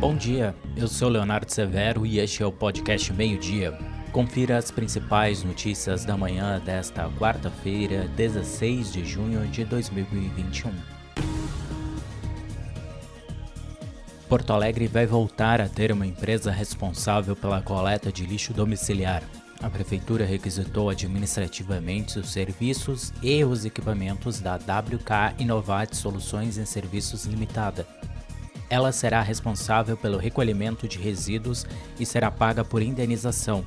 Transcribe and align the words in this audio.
Bom 0.00 0.16
dia, 0.16 0.54
eu 0.78 0.88
sou 0.88 1.10
Leonardo 1.10 1.52
Severo 1.52 2.06
e 2.06 2.20
este 2.20 2.42
é 2.42 2.46
o 2.46 2.50
podcast 2.50 3.12
Meio 3.12 3.38
Dia. 3.38 3.78
Confira 4.10 4.56
as 4.56 4.70
principais 4.70 5.44
notícias 5.44 6.06
da 6.06 6.16
manhã 6.16 6.58
desta 6.58 7.06
quarta-feira, 7.18 8.08
16 8.16 8.94
de 8.94 9.04
junho 9.04 9.46
de 9.48 9.62
2021. 9.62 10.72
Porto 14.26 14.54
Alegre 14.54 14.86
vai 14.86 15.04
voltar 15.04 15.60
a 15.60 15.68
ter 15.68 15.92
uma 15.92 16.06
empresa 16.06 16.50
responsável 16.50 17.36
pela 17.36 17.60
coleta 17.60 18.10
de 18.10 18.24
lixo 18.24 18.54
domiciliar. 18.54 19.22
A 19.62 19.68
prefeitura 19.68 20.24
requisitou 20.24 20.88
administrativamente 20.88 22.18
os 22.18 22.32
serviços 22.32 23.12
e 23.22 23.44
os 23.44 23.66
equipamentos 23.66 24.40
da 24.40 24.54
WK 24.54 25.34
Inovat 25.38 25.94
Soluções 25.94 26.56
em 26.56 26.64
Serviços 26.64 27.26
Limitada, 27.26 27.86
ela 28.70 28.92
será 28.92 29.20
responsável 29.20 29.96
pelo 29.96 30.16
recolhimento 30.16 30.86
de 30.86 30.96
resíduos 30.96 31.66
e 31.98 32.06
será 32.06 32.30
paga 32.30 32.64
por 32.64 32.80
indenização. 32.80 33.64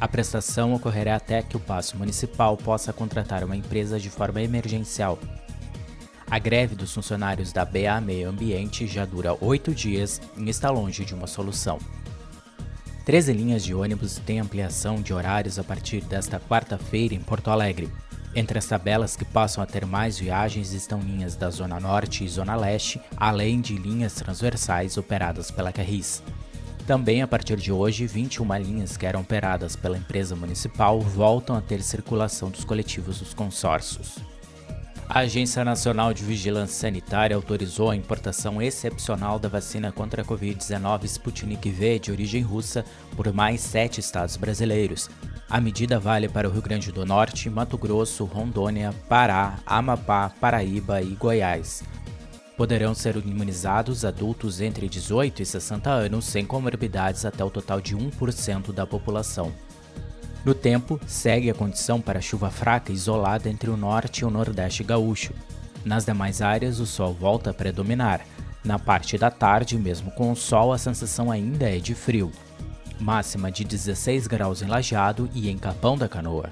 A 0.00 0.08
prestação 0.08 0.74
ocorrerá 0.74 1.14
até 1.14 1.42
que 1.42 1.56
o 1.56 1.60
Paço 1.60 1.96
Municipal 1.98 2.56
possa 2.56 2.92
contratar 2.92 3.44
uma 3.44 3.54
empresa 3.54 4.00
de 4.00 4.10
forma 4.10 4.42
emergencial. 4.42 5.18
A 6.28 6.38
greve 6.38 6.74
dos 6.74 6.94
funcionários 6.94 7.52
da 7.52 7.62
BA 7.62 8.00
Meio 8.00 8.30
Ambiente 8.30 8.86
já 8.86 9.04
dura 9.04 9.36
oito 9.38 9.74
dias 9.74 10.20
e 10.36 10.48
está 10.48 10.70
longe 10.70 11.04
de 11.04 11.14
uma 11.14 11.26
solução. 11.26 11.78
Treze 13.04 13.32
linhas 13.32 13.62
de 13.62 13.74
ônibus 13.74 14.18
têm 14.18 14.40
ampliação 14.40 15.02
de 15.02 15.12
horários 15.12 15.58
a 15.58 15.64
partir 15.64 16.00
desta 16.02 16.40
quarta-feira 16.40 17.14
em 17.14 17.20
Porto 17.20 17.50
Alegre. 17.50 17.90
Entre 18.34 18.58
as 18.58 18.66
tabelas 18.66 19.14
que 19.14 19.26
passam 19.26 19.62
a 19.62 19.66
ter 19.66 19.84
mais 19.84 20.18
viagens 20.18 20.72
estão 20.72 21.00
linhas 21.00 21.36
da 21.36 21.50
Zona 21.50 21.78
Norte 21.78 22.24
e 22.24 22.28
Zona 22.28 22.56
Leste, 22.56 23.00
além 23.16 23.60
de 23.60 23.76
linhas 23.76 24.14
transversais 24.14 24.96
operadas 24.96 25.50
pela 25.50 25.70
Carris. 25.70 26.22
Também 26.86 27.22
a 27.22 27.28
partir 27.28 27.56
de 27.56 27.70
hoje, 27.70 28.06
21 28.06 28.56
linhas 28.56 28.96
que 28.96 29.04
eram 29.04 29.20
operadas 29.20 29.76
pela 29.76 29.98
empresa 29.98 30.34
municipal 30.34 30.98
voltam 30.98 31.54
a 31.54 31.60
ter 31.60 31.82
circulação 31.82 32.50
dos 32.50 32.64
coletivos 32.64 33.18
dos 33.18 33.34
consórcios. 33.34 34.16
A 35.14 35.18
Agência 35.18 35.62
Nacional 35.62 36.14
de 36.14 36.24
Vigilância 36.24 36.88
Sanitária 36.88 37.36
autorizou 37.36 37.90
a 37.90 37.94
importação 37.94 38.62
excepcional 38.62 39.38
da 39.38 39.46
vacina 39.46 39.92
contra 39.92 40.22
a 40.22 40.24
Covid-19 40.24 41.04
Sputnik 41.04 41.68
V 41.68 41.98
de 41.98 42.10
origem 42.10 42.40
russa 42.40 42.82
por 43.14 43.30
mais 43.30 43.60
sete 43.60 44.00
estados 44.00 44.38
brasileiros. 44.38 45.10
A 45.50 45.60
medida 45.60 46.00
vale 46.00 46.30
para 46.30 46.48
o 46.48 46.50
Rio 46.50 46.62
Grande 46.62 46.90
do 46.90 47.04
Norte, 47.04 47.50
Mato 47.50 47.76
Grosso, 47.76 48.24
Rondônia, 48.24 48.94
Pará, 49.06 49.58
Amapá, 49.66 50.30
Paraíba 50.40 51.02
e 51.02 51.10
Goiás. 51.10 51.82
Poderão 52.56 52.94
ser 52.94 53.14
imunizados 53.16 54.06
adultos 54.06 54.62
entre 54.62 54.88
18 54.88 55.42
e 55.42 55.44
60 55.44 55.90
anos 55.90 56.24
sem 56.24 56.46
comorbidades 56.46 57.26
até 57.26 57.44
o 57.44 57.50
total 57.50 57.82
de 57.82 57.94
1% 57.94 58.72
da 58.72 58.86
população. 58.86 59.52
No 60.44 60.54
tempo, 60.54 61.00
segue 61.06 61.50
a 61.50 61.54
condição 61.54 62.00
para 62.00 62.20
chuva 62.20 62.50
fraca 62.50 62.92
isolada 62.92 63.48
entre 63.48 63.70
o 63.70 63.76
norte 63.76 64.20
e 64.20 64.24
o 64.24 64.30
nordeste 64.30 64.82
gaúcho. 64.82 65.32
Nas 65.84 66.04
demais 66.04 66.42
áreas, 66.42 66.80
o 66.80 66.86
sol 66.86 67.14
volta 67.14 67.50
a 67.50 67.54
predominar. 67.54 68.20
Na 68.64 68.78
parte 68.78 69.18
da 69.18 69.30
tarde, 69.30 69.76
mesmo 69.76 70.10
com 70.12 70.30
o 70.30 70.36
sol, 70.36 70.72
a 70.72 70.78
sensação 70.78 71.30
ainda 71.30 71.68
é 71.68 71.78
de 71.78 71.94
frio 71.94 72.30
máxima 73.02 73.50
de 73.50 73.64
16 73.64 74.26
graus 74.26 74.62
em 74.62 74.66
Lajeado 74.66 75.28
e 75.34 75.50
em 75.50 75.58
Capão 75.58 75.98
da 75.98 76.08
Canoa. 76.08 76.50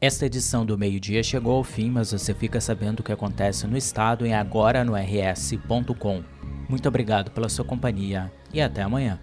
Esta 0.00 0.26
edição 0.26 0.64
do 0.64 0.78
meio-dia 0.78 1.22
chegou 1.22 1.56
ao 1.56 1.64
fim, 1.64 1.90
mas 1.90 2.12
você 2.12 2.32
fica 2.32 2.60
sabendo 2.60 3.00
o 3.00 3.02
que 3.02 3.12
acontece 3.12 3.66
no 3.66 3.76
estado 3.76 4.24
em 4.24 4.34
agora 4.34 4.84
no 4.84 4.94
rs.com. 4.94 6.22
Muito 6.68 6.88
obrigado 6.88 7.30
pela 7.30 7.48
sua 7.48 7.64
companhia 7.64 8.30
e 8.52 8.60
até 8.60 8.82
amanhã. 8.82 9.18